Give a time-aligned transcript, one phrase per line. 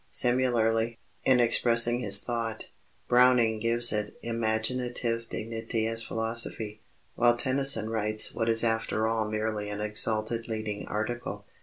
[0.09, 2.71] Similarly, in expressing his thought,
[3.07, 6.81] Browning gives it imaginative dignity as philosophy,
[7.13, 11.45] while Tennyson writes what is after all merely an exalted leading article.